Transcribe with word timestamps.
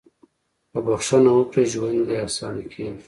•که 0.71 0.79
بښنه 0.85 1.31
وکړې، 1.35 1.63
ژوند 1.71 1.99
دې 2.07 2.17
اسانه 2.27 2.63
کېږي. 2.71 2.97